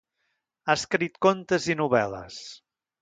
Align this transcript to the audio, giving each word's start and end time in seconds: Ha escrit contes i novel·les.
Ha 0.71 0.75
escrit 0.79 1.21
contes 1.27 1.69
i 1.73 1.77
novel·les. 1.83 2.41